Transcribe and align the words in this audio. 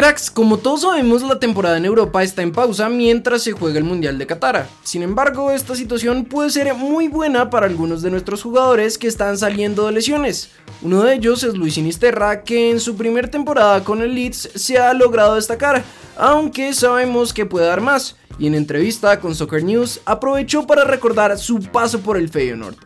Cracks, 0.00 0.30
como 0.30 0.56
todos 0.56 0.80
sabemos, 0.80 1.20
la 1.20 1.38
temporada 1.38 1.76
en 1.76 1.84
Europa 1.84 2.22
está 2.22 2.40
en 2.40 2.52
pausa 2.52 2.88
mientras 2.88 3.42
se 3.42 3.52
juega 3.52 3.76
el 3.76 3.84
Mundial 3.84 4.16
de 4.16 4.26
Qatar. 4.26 4.66
Sin 4.82 5.02
embargo, 5.02 5.50
esta 5.50 5.74
situación 5.74 6.24
puede 6.24 6.48
ser 6.48 6.72
muy 6.72 7.08
buena 7.08 7.50
para 7.50 7.66
algunos 7.66 8.00
de 8.00 8.10
nuestros 8.10 8.42
jugadores 8.42 8.96
que 8.96 9.08
están 9.08 9.36
saliendo 9.36 9.84
de 9.84 9.92
lesiones. 9.92 10.52
Uno 10.80 11.02
de 11.02 11.16
ellos 11.16 11.42
es 11.42 11.52
Luis 11.52 11.74
Sinisterra, 11.74 12.44
que 12.44 12.70
en 12.70 12.80
su 12.80 12.96
primer 12.96 13.28
temporada 13.28 13.84
con 13.84 14.00
el 14.00 14.14
Leeds 14.14 14.48
se 14.54 14.78
ha 14.78 14.94
logrado 14.94 15.34
destacar, 15.34 15.84
aunque 16.16 16.72
sabemos 16.72 17.34
que 17.34 17.44
puede 17.44 17.66
dar 17.66 17.82
más, 17.82 18.16
y 18.38 18.46
en 18.46 18.54
entrevista 18.54 19.20
con 19.20 19.34
Soccer 19.34 19.62
News 19.62 20.00
aprovechó 20.06 20.66
para 20.66 20.84
recordar 20.84 21.36
su 21.36 21.60
paso 21.60 22.00
por 22.00 22.16
el 22.16 22.30
Feyenoord. 22.30 22.76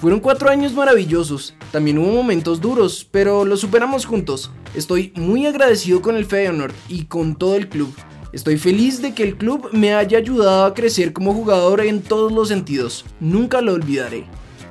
Fueron 0.00 0.20
cuatro 0.20 0.48
años 0.48 0.72
maravillosos, 0.72 1.54
también 1.72 1.98
hubo 1.98 2.10
momentos 2.10 2.62
duros, 2.62 3.06
pero 3.10 3.44
los 3.44 3.60
superamos 3.60 4.06
juntos. 4.06 4.50
Estoy 4.74 5.12
muy 5.14 5.44
agradecido 5.44 6.00
con 6.00 6.16
el 6.16 6.24
Feyenoord 6.24 6.72
y 6.88 7.04
con 7.04 7.36
todo 7.36 7.54
el 7.54 7.68
club. 7.68 7.92
Estoy 8.32 8.56
feliz 8.56 9.02
de 9.02 9.12
que 9.12 9.24
el 9.24 9.36
club 9.36 9.68
me 9.72 9.92
haya 9.92 10.16
ayudado 10.16 10.64
a 10.64 10.72
crecer 10.72 11.12
como 11.12 11.34
jugador 11.34 11.82
en 11.82 12.00
todos 12.00 12.32
los 12.32 12.48
sentidos. 12.48 13.04
Nunca 13.20 13.60
lo 13.60 13.74
olvidaré. 13.74 14.24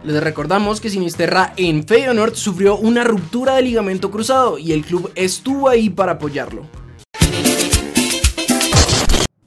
Les 0.03 0.23
recordamos 0.23 0.81
que 0.81 0.89
Sinisterra 0.89 1.53
en 1.57 1.85
Feyenoord 1.85 2.33
sufrió 2.33 2.77
una 2.77 3.03
ruptura 3.03 3.53
de 3.53 3.61
ligamento 3.61 4.09
cruzado 4.09 4.57
y 4.57 4.71
el 4.71 4.83
club 4.83 5.11
estuvo 5.13 5.69
ahí 5.69 5.91
para 5.91 6.13
apoyarlo. 6.13 6.65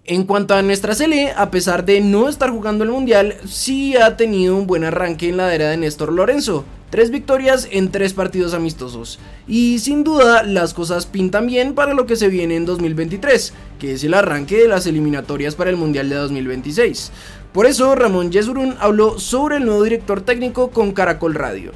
En 0.05 0.25
cuanto 0.25 0.55
a 0.55 0.63
nuestra 0.63 0.97
Sele, 0.97 1.31
a 1.31 1.53
pesar 1.53 1.85
de 1.85 2.01
no 2.01 2.29
estar 2.29 2.51
jugando 2.51 2.83
el 2.83 2.91
Mundial, 2.91 3.37
sí 3.47 3.97
ha 3.97 4.17
tenido 4.17 4.57
un 4.57 4.67
buen 4.67 4.83
arranque 4.83 5.29
en 5.29 5.37
la 5.37 5.55
era 5.55 5.71
de 5.71 5.77
Néstor 5.77 6.13
Lorenzo. 6.13 6.65
Tres 6.91 7.13
victorias 7.13 7.69
en 7.71 7.93
tres 7.93 8.13
partidos 8.13 8.53
amistosos. 8.53 9.21
Y 9.47 9.79
sin 9.79 10.03
duda 10.03 10.43
las 10.43 10.75
cosas 10.75 11.07
pintan 11.07 11.47
bien 11.47 11.77
para 11.77 11.95
lo 11.95 12.07
que 12.07 12.17
se 12.17 12.27
viene 12.27 12.57
en 12.57 12.67
2023, 12.67 13.53
que 13.79 13.93
es 13.93 14.03
el 14.03 14.15
arranque 14.15 14.57
de 14.57 14.67
las 14.67 14.89
eliminatorias 14.89 15.55
para 15.55 15.71
el 15.71 15.77
Mundial 15.77 16.09
de 16.09 16.17
2026. 16.17 17.13
Por 17.53 17.67
eso 17.67 17.95
Ramón 17.95 18.33
Yesurún 18.33 18.75
habló 18.81 19.21
sobre 19.21 19.59
el 19.59 19.67
nuevo 19.67 19.85
director 19.85 20.21
técnico 20.21 20.71
con 20.71 20.91
Caracol 20.91 21.37
Radio. 21.37 21.71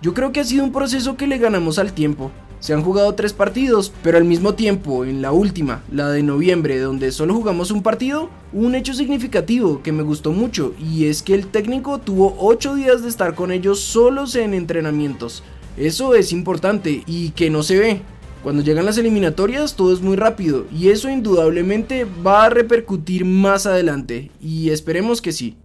Yo 0.00 0.14
creo 0.14 0.32
que 0.32 0.40
ha 0.40 0.44
sido 0.44 0.64
un 0.64 0.72
proceso 0.72 1.18
que 1.18 1.26
le 1.26 1.36
ganamos 1.36 1.78
al 1.78 1.92
tiempo. 1.92 2.30
Se 2.64 2.72
han 2.72 2.82
jugado 2.82 3.14
tres 3.14 3.34
partidos, 3.34 3.92
pero 4.02 4.16
al 4.16 4.24
mismo 4.24 4.54
tiempo, 4.54 5.04
en 5.04 5.20
la 5.20 5.32
última, 5.32 5.82
la 5.92 6.08
de 6.08 6.22
noviembre, 6.22 6.80
donde 6.80 7.12
solo 7.12 7.34
jugamos 7.34 7.70
un 7.70 7.82
partido, 7.82 8.30
un 8.54 8.74
hecho 8.74 8.94
significativo 8.94 9.82
que 9.82 9.92
me 9.92 10.02
gustó 10.02 10.32
mucho 10.32 10.72
y 10.80 11.04
es 11.04 11.22
que 11.22 11.34
el 11.34 11.48
técnico 11.48 11.98
tuvo 11.98 12.34
8 12.38 12.74
días 12.74 13.02
de 13.02 13.10
estar 13.10 13.34
con 13.34 13.52
ellos 13.52 13.80
solos 13.80 14.34
en 14.34 14.54
entrenamientos. 14.54 15.42
Eso 15.76 16.14
es 16.14 16.32
importante 16.32 17.02
y 17.06 17.32
que 17.32 17.50
no 17.50 17.62
se 17.62 17.78
ve. 17.78 18.00
Cuando 18.42 18.62
llegan 18.62 18.86
las 18.86 18.96
eliminatorias 18.96 19.76
todo 19.76 19.92
es 19.92 20.00
muy 20.00 20.16
rápido 20.16 20.64
y 20.74 20.88
eso 20.88 21.10
indudablemente 21.10 22.06
va 22.26 22.46
a 22.46 22.48
repercutir 22.48 23.26
más 23.26 23.66
adelante 23.66 24.30
y 24.40 24.70
esperemos 24.70 25.20
que 25.20 25.32
sí. 25.32 25.58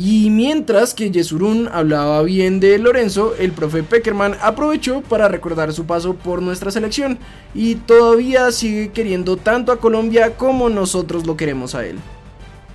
Y 0.00 0.30
mientras 0.30 0.94
que 0.94 1.10
Yesurún 1.10 1.68
hablaba 1.72 2.22
bien 2.22 2.60
de 2.60 2.78
Lorenzo, 2.78 3.34
el 3.36 3.50
profe 3.50 3.82
Peckerman 3.82 4.36
aprovechó 4.40 5.00
para 5.00 5.26
recordar 5.26 5.72
su 5.72 5.86
paso 5.86 6.14
por 6.14 6.40
nuestra 6.40 6.70
selección 6.70 7.18
y 7.52 7.74
todavía 7.74 8.52
sigue 8.52 8.92
queriendo 8.92 9.36
tanto 9.36 9.72
a 9.72 9.80
Colombia 9.80 10.36
como 10.36 10.68
nosotros 10.68 11.26
lo 11.26 11.36
queremos 11.36 11.74
a 11.74 11.84
él. 11.84 11.98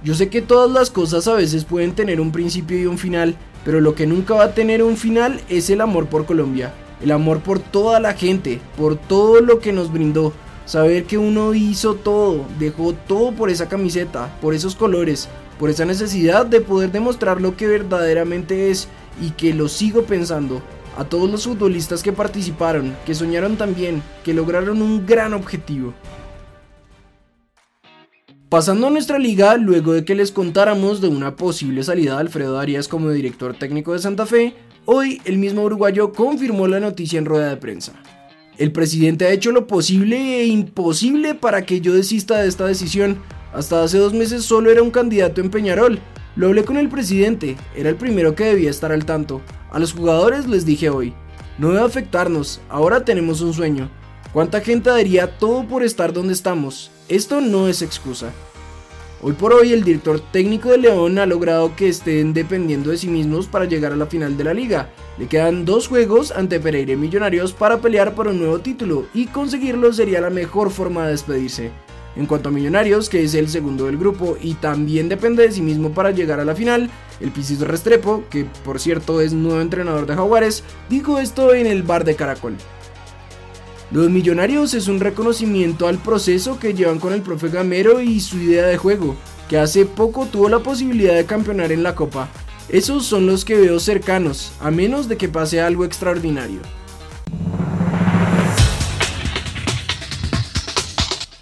Yo 0.04 0.16
sé 0.16 0.28
que 0.28 0.42
todas 0.42 0.70
las 0.70 0.92
cosas 0.92 1.30
a 1.30 1.36
veces 1.36 1.64
pueden 1.64 1.94
tener 1.96 2.20
un 2.20 2.34
principio 2.34 2.78
y 2.78 2.88
un 2.88 2.98
final, 2.98 3.38
pero 3.64 3.80
lo 3.80 3.96
que 3.96 4.06
nunca 4.06 4.34
va 4.34 4.44
a 4.44 4.54
tener 4.54 4.84
un 4.84 4.98
final 4.98 5.40
es 5.48 5.70
el 5.70 5.80
amor 5.80 6.08
por 6.08 6.26
Colombia, 6.26 6.74
el 7.02 7.12
amor 7.12 7.40
por 7.40 7.60
toda 7.60 8.02
la 8.02 8.16
gente, 8.16 8.60
por 8.78 8.98
todo 8.98 9.40
lo 9.40 9.60
que 9.60 9.72
nos 9.72 9.94
brindó, 9.94 10.34
saber 10.66 11.06
que 11.06 11.18
uno 11.18 11.54
hizo 11.54 11.96
todo, 11.96 12.46
dejó 12.60 12.94
todo 12.94 13.32
por 13.34 13.50
esa 13.50 13.68
camiseta, 13.68 14.36
por 14.42 14.54
esos 14.54 14.76
colores, 14.76 15.28
por 15.60 15.70
esa 15.70 15.86
necesidad 15.86 16.46
de 16.46 16.62
poder 16.62 16.92
demostrar 16.92 17.42
lo 17.42 17.56
que 17.56 17.68
verdaderamente 17.68 18.70
es 18.72 18.88
y 19.22 19.32
que 19.32 19.54
lo 19.54 19.68
sigo 19.68 20.04
pensando. 20.04 20.62
A 20.98 21.06
todos 21.06 21.30
los 21.30 21.46
futbolistas 21.46 22.04
que 22.04 22.14
participaron, 22.14 22.96
que 23.06 23.16
soñaron 23.16 23.58
también, 23.58 24.04
que 24.24 24.34
lograron 24.34 24.82
un 24.82 25.06
gran 25.06 25.34
objetivo. 25.34 25.94
Pasando 28.48 28.86
a 28.86 28.92
nuestra 28.92 29.18
liga, 29.18 29.58
luego 29.58 29.94
de 29.94 30.06
que 30.06 30.14
les 30.14 30.32
contáramos 30.32 31.02
de 31.02 31.08
una 31.08 31.36
posible 31.36 31.82
salida 31.82 32.14
de 32.14 32.20
Alfredo 32.20 32.60
Arias 32.60 32.88
como 32.88 33.10
director 33.10 33.56
técnico 33.56 33.94
de 33.94 34.00
Santa 34.00 34.28
Fe, 34.28 34.54
hoy 34.86 35.20
el 35.26 35.40
mismo 35.40 35.64
uruguayo 35.64 36.14
confirmó 36.14 36.68
la 36.68 36.80
noticia 36.80 37.18
en 37.18 37.26
rueda 37.26 37.50
de 37.50 37.58
prensa. 37.58 37.94
El 38.58 38.72
presidente 38.72 39.26
ha 39.26 39.32
hecho 39.32 39.52
lo 39.52 39.66
posible 39.66 40.42
e 40.42 40.46
imposible 40.46 41.34
para 41.34 41.66
que 41.66 41.82
yo 41.82 41.94
desista 41.94 42.38
de 42.40 42.48
esta 42.48 42.66
decisión, 42.68 43.18
hasta 43.52 43.84
hace 43.84 43.98
dos 43.98 44.14
meses 44.14 44.44
solo 44.44 44.70
era 44.70 44.84
un 44.84 44.92
candidato 44.92 45.42
en 45.42 45.50
Peñarol. 45.50 46.00
Lo 46.36 46.48
hablé 46.48 46.64
con 46.64 46.78
el 46.78 46.90
presidente, 46.90 47.58
era 47.76 47.90
el 47.90 47.96
primero 47.96 48.36
que 48.36 48.46
debía 48.46 48.70
estar 48.70 48.92
al 48.92 49.06
tanto. 49.06 49.42
A 49.72 49.80
los 49.80 49.94
jugadores 49.94 50.48
les 50.48 50.66
dije 50.66 50.90
hoy, 50.90 51.14
no 51.58 51.70
debe 51.70 51.86
afectarnos, 51.86 52.62
ahora 52.70 53.06
tenemos 53.06 53.42
un 53.42 53.54
sueño. 53.54 53.90
¿Cuánta 54.34 54.62
gente 54.62 54.90
daría 54.90 55.38
todo 55.38 55.68
por 55.68 55.84
estar 55.84 56.14
donde 56.14 56.34
estamos? 56.34 56.92
Esto 57.10 57.42
no 57.42 57.68
es 57.68 57.82
excusa. 57.82 58.32
Hoy 59.26 59.32
por 59.32 59.54
hoy 59.54 59.72
el 59.72 59.86
director 59.86 60.20
técnico 60.20 60.72
de 60.72 60.80
León 60.80 61.18
ha 61.18 61.26
logrado 61.26 61.78
que 61.78 61.88
estén 61.88 62.34
dependiendo 62.34 62.92
de 62.92 62.98
sí 62.98 63.08
mismos 63.08 63.48
para 63.48 63.64
llegar 63.64 63.94
a 63.94 63.96
la 63.96 64.06
final 64.06 64.36
de 64.36 64.44
la 64.44 64.54
liga. 64.54 64.90
Le 65.18 65.28
quedan 65.28 65.64
dos 65.64 65.88
juegos 65.88 66.34
ante 66.34 66.60
Pereira 66.60 66.92
y 66.92 66.98
Millonarios 66.98 67.54
para 67.54 67.78
pelear 67.78 68.16
por 68.16 68.28
un 68.28 68.40
nuevo 68.40 68.60
título 68.60 69.06
y 69.14 69.28
conseguirlo 69.28 69.94
sería 69.94 70.20
la 70.20 70.30
mejor 70.30 70.72
forma 70.72 71.06
de 71.06 71.12
despedirse. 71.12 71.72
En 72.18 72.26
cuanto 72.26 72.50
a 72.50 72.52
Millonarios, 72.52 73.08
que 73.08 73.24
es 73.24 73.34
el 73.34 73.48
segundo 73.48 73.86
del 73.86 73.98
grupo 73.98 74.38
y 74.42 74.56
también 74.56 75.08
depende 75.08 75.44
de 75.44 75.54
sí 75.54 75.62
mismo 75.62 75.94
para 75.94 76.12
llegar 76.12 76.42
a 76.42 76.46
la 76.46 76.54
final, 76.54 76.90
el 77.22 77.32
Pisito 77.32 77.64
Restrepo, 77.64 78.26
que 78.30 78.46
por 78.66 78.82
cierto 78.82 79.22
es 79.22 79.32
nuevo 79.32 79.62
entrenador 79.62 80.06
de 80.06 80.16
Jaguares, 80.16 80.66
dijo 80.90 81.18
esto 81.18 81.54
en 81.54 81.66
el 81.66 81.84
bar 81.84 82.04
de 82.04 82.16
Caracol. 82.16 82.58
Los 83.94 84.10
Millonarios 84.10 84.74
es 84.74 84.88
un 84.88 85.00
reconocimiento 85.00 85.88
al 85.88 86.00
proceso 86.00 86.58
que 86.58 86.74
llevan 86.74 86.98
con 86.98 87.14
el 87.14 87.22
profe 87.22 87.50
Gamero 87.50 88.02
y 88.02 88.22
su 88.22 88.40
idea 88.40 88.66
de 88.66 88.76
juego, 88.76 89.16
que 89.48 89.60
hace 89.60 89.86
poco 89.86 90.26
tuvo 90.26 90.50
la 90.50 90.58
posibilidad 90.58 91.14
de 91.14 91.28
campeonar 91.28 91.72
en 91.72 91.84
la 91.84 91.94
Copa. 91.94 92.28
Esos 92.70 93.06
son 93.06 93.28
los 93.28 93.46
que 93.46 93.56
veo 93.56 93.80
cercanos, 93.80 94.52
a 94.60 94.72
menos 94.72 95.08
de 95.08 95.16
que 95.16 95.30
pase 95.30 95.62
algo 95.62 95.86
extraordinario. 95.86 96.60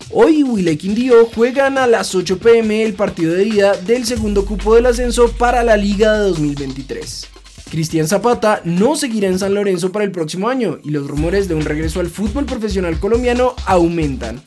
Hoy 0.10 0.44
Wile 0.44 0.78
Quindío 0.78 1.28
juegan 1.28 1.78
a 1.78 1.88
las 1.88 2.14
8 2.14 2.38
pm 2.38 2.84
el 2.84 2.96
partido 2.96 3.34
de 3.34 3.46
ida 3.46 3.78
del 3.78 4.06
segundo 4.06 4.44
cupo 4.44 4.76
del 4.76 4.88
ascenso 4.88 5.32
para 5.32 5.64
la 5.64 5.78
Liga 5.78 6.12
de 6.20 6.28
2023. 6.28 7.30
Cristian 7.72 8.06
Zapata 8.06 8.62
no 8.66 8.98
seguirá 8.98 9.30
en 9.30 9.40
San 9.40 9.54
Lorenzo 9.54 9.94
para 9.94 10.04
el 10.04 10.12
próximo 10.12 10.50
año 10.50 10.80
y 10.84 10.90
los 10.90 11.08
rumores 11.08 11.48
de 11.48 11.56
un 11.56 11.64
regreso 11.64 12.02
al 12.02 12.10
fútbol 12.10 12.46
profesional 12.46 13.00
colombiano 13.00 13.56
aumentan. 13.66 14.42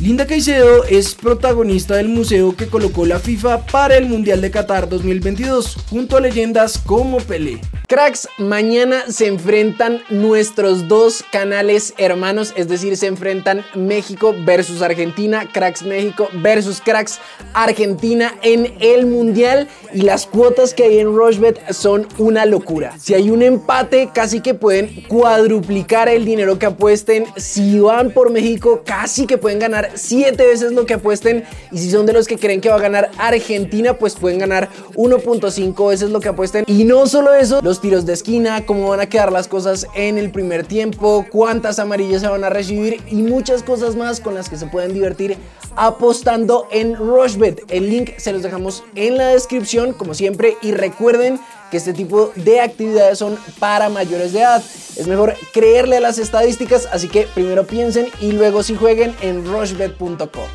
Linda 0.00 0.28
Caicedo 0.28 0.84
es 0.84 1.16
protagonista 1.16 1.96
del 1.96 2.08
museo 2.08 2.54
que 2.54 2.68
colocó 2.68 3.04
la 3.04 3.18
FIFA 3.18 3.66
para 3.66 3.96
el 3.96 4.06
Mundial 4.06 4.40
de 4.40 4.52
Qatar 4.52 4.88
2022, 4.88 5.76
junto 5.90 6.16
a 6.16 6.20
leyendas 6.20 6.78
como 6.78 7.18
Pelé. 7.18 7.60
Cracks, 7.88 8.28
mañana 8.36 9.04
se 9.08 9.26
enfrentan 9.26 10.02
nuestros 10.10 10.88
dos 10.88 11.24
canales 11.32 11.94
hermanos, 11.96 12.52
es 12.54 12.68
decir, 12.68 12.98
se 12.98 13.06
enfrentan 13.06 13.64
México 13.74 14.34
versus 14.44 14.82
Argentina, 14.82 15.48
Cracks 15.50 15.82
México 15.82 16.28
versus 16.34 16.82
Cracks 16.82 17.18
Argentina 17.54 18.34
en 18.42 18.74
el 18.80 19.06
Mundial 19.06 19.68
y 19.94 20.02
las 20.02 20.26
cuotas 20.26 20.74
que 20.74 20.84
hay 20.84 20.98
en 20.98 21.16
Rushbet 21.16 21.72
son 21.72 22.06
una 22.18 22.44
locura. 22.44 22.92
Si 22.98 23.14
hay 23.14 23.30
un 23.30 23.42
empate, 23.42 24.10
casi 24.12 24.42
que 24.42 24.52
pueden 24.52 25.04
cuadruplicar 25.08 26.10
el 26.10 26.26
dinero 26.26 26.58
que 26.58 26.66
apuesten. 26.66 27.24
Si 27.36 27.80
van 27.80 28.10
por 28.10 28.30
México, 28.30 28.82
casi 28.84 29.26
que 29.26 29.38
pueden 29.38 29.60
ganar 29.60 29.87
7 29.94 30.46
veces 30.46 30.72
lo 30.72 30.86
que 30.86 30.94
apuesten. 30.94 31.44
Y 31.70 31.78
si 31.78 31.90
son 31.90 32.06
de 32.06 32.12
los 32.12 32.26
que 32.26 32.38
creen 32.38 32.60
que 32.60 32.68
va 32.68 32.76
a 32.76 32.80
ganar 32.80 33.10
Argentina, 33.18 33.94
pues 33.94 34.14
pueden 34.14 34.38
ganar 34.38 34.68
1.5 34.94 35.88
veces 35.88 36.10
lo 36.10 36.20
que 36.20 36.28
apuesten. 36.28 36.64
Y 36.66 36.84
no 36.84 37.06
solo 37.06 37.34
eso, 37.34 37.60
los 37.62 37.80
tiros 37.80 38.06
de 38.06 38.12
esquina, 38.12 38.64
cómo 38.66 38.88
van 38.88 39.00
a 39.00 39.08
quedar 39.08 39.32
las 39.32 39.48
cosas 39.48 39.86
en 39.94 40.18
el 40.18 40.30
primer 40.30 40.66
tiempo, 40.66 41.26
cuántas 41.30 41.78
amarillas 41.78 42.22
se 42.22 42.28
van 42.28 42.44
a 42.44 42.50
recibir 42.50 43.02
y 43.08 43.16
muchas 43.16 43.62
cosas 43.62 43.96
más 43.96 44.20
con 44.20 44.34
las 44.34 44.48
que 44.48 44.56
se 44.56 44.66
pueden 44.66 44.94
divertir 44.94 45.36
apostando 45.76 46.66
en 46.70 46.96
Rushbet. 46.96 47.64
El 47.68 47.88
link 47.88 48.10
se 48.18 48.32
los 48.32 48.42
dejamos 48.42 48.84
en 48.94 49.16
la 49.16 49.28
descripción, 49.28 49.92
como 49.92 50.14
siempre. 50.14 50.56
Y 50.62 50.72
recuerden 50.72 51.38
que 51.70 51.76
este 51.76 51.92
tipo 51.92 52.32
de 52.34 52.60
actividades 52.60 53.18
son 53.18 53.38
para 53.58 53.88
mayores 53.88 54.32
de 54.32 54.40
edad. 54.40 54.62
Es 54.96 55.06
mejor 55.06 55.34
creerle 55.52 55.98
a 55.98 56.00
las 56.00 56.18
estadísticas, 56.18 56.88
así 56.92 57.08
que 57.08 57.26
primero 57.34 57.66
piensen 57.66 58.08
y 58.20 58.32
luego 58.32 58.62
si 58.62 58.74
jueguen 58.74 59.14
en 59.20 59.44
rushbet.com. 59.44 60.48